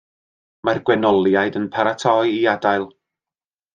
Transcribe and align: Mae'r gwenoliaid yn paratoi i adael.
Mae'r 0.69 0.79
gwenoliaid 0.87 1.59
yn 1.61 1.67
paratoi 1.77 2.33
i 2.39 2.41
adael. 2.57 2.89